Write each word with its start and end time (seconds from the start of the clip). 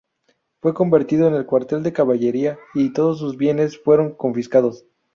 Fue 0.63 0.73
convertido 0.73 1.27
en 1.27 1.43
cuartel 1.43 1.83
de 1.83 1.93
caballería 1.93 2.57
y 2.73 2.91
todos 2.91 3.19
sus 3.19 3.37
bienes 3.37 3.77
fueron 3.79 4.15
confiscados. 4.15 4.83